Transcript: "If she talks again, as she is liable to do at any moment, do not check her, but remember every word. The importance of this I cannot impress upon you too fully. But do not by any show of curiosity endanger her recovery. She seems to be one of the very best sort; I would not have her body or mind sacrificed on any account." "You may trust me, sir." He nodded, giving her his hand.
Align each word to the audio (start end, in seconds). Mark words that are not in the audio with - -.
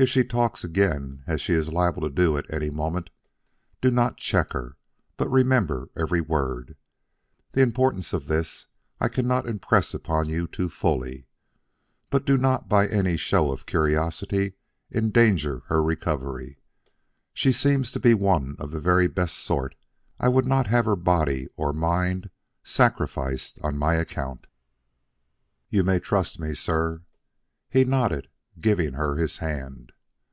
"If 0.00 0.08
she 0.08 0.22
talks 0.22 0.62
again, 0.62 1.24
as 1.26 1.40
she 1.40 1.54
is 1.54 1.70
liable 1.72 2.02
to 2.02 2.08
do 2.08 2.36
at 2.38 2.48
any 2.54 2.70
moment, 2.70 3.10
do 3.82 3.90
not 3.90 4.16
check 4.16 4.52
her, 4.52 4.76
but 5.16 5.28
remember 5.28 5.88
every 5.96 6.20
word. 6.20 6.76
The 7.50 7.62
importance 7.62 8.12
of 8.12 8.28
this 8.28 8.68
I 9.00 9.08
cannot 9.08 9.48
impress 9.48 9.94
upon 9.94 10.28
you 10.28 10.46
too 10.46 10.68
fully. 10.68 11.26
But 12.10 12.24
do 12.24 12.38
not 12.38 12.68
by 12.68 12.86
any 12.86 13.16
show 13.16 13.50
of 13.50 13.66
curiosity 13.66 14.52
endanger 14.92 15.64
her 15.66 15.82
recovery. 15.82 16.58
She 17.34 17.50
seems 17.50 17.90
to 17.90 17.98
be 17.98 18.14
one 18.14 18.54
of 18.60 18.70
the 18.70 18.78
very 18.78 19.08
best 19.08 19.38
sort; 19.38 19.74
I 20.20 20.28
would 20.28 20.46
not 20.46 20.68
have 20.68 20.84
her 20.84 20.94
body 20.94 21.48
or 21.56 21.72
mind 21.72 22.30
sacrificed 22.62 23.58
on 23.64 23.82
any 23.82 24.00
account." 24.00 24.46
"You 25.70 25.82
may 25.82 25.98
trust 25.98 26.38
me, 26.38 26.54
sir." 26.54 27.02
He 27.68 27.84
nodded, 27.84 28.28
giving 28.60 28.94
her 28.94 29.14
his 29.14 29.38
hand. 29.38 29.92